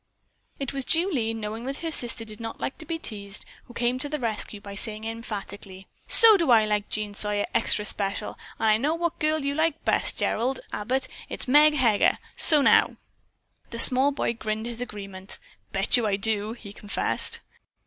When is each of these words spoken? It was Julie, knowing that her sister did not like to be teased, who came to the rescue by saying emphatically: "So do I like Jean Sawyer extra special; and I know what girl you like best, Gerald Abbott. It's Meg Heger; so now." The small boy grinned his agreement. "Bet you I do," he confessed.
It 0.59 0.73
was 0.73 0.83
Julie, 0.83 1.31
knowing 1.31 1.65
that 1.65 1.81
her 1.81 1.91
sister 1.91 2.25
did 2.25 2.39
not 2.39 2.59
like 2.59 2.79
to 2.79 2.87
be 2.87 2.97
teased, 2.97 3.45
who 3.65 3.75
came 3.75 3.99
to 3.99 4.09
the 4.09 4.17
rescue 4.17 4.59
by 4.59 4.73
saying 4.73 5.03
emphatically: 5.03 5.85
"So 6.07 6.37
do 6.37 6.49
I 6.49 6.65
like 6.65 6.89
Jean 6.89 7.13
Sawyer 7.13 7.45
extra 7.53 7.85
special; 7.85 8.35
and 8.57 8.67
I 8.67 8.77
know 8.77 8.95
what 8.95 9.19
girl 9.19 9.37
you 9.37 9.53
like 9.53 9.85
best, 9.85 10.17
Gerald 10.17 10.59
Abbott. 10.73 11.07
It's 11.29 11.47
Meg 11.47 11.75
Heger; 11.75 12.17
so 12.35 12.63
now." 12.63 12.95
The 13.69 13.77
small 13.77 14.11
boy 14.11 14.33
grinned 14.33 14.65
his 14.65 14.81
agreement. 14.81 15.37
"Bet 15.71 15.95
you 15.97 16.07
I 16.07 16.15
do," 16.15 16.53
he 16.53 16.73
confessed. 16.73 17.41